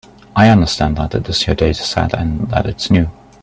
I 0.35 0.47
understand 0.49 0.97
that 0.97 1.13
it 1.13 1.29
is 1.29 1.45
your 1.45 1.55
dataset, 1.55 2.13
and 2.15 2.49
that 2.49 2.65
it 2.65 2.81
is 2.83 2.89
new. 2.89 3.07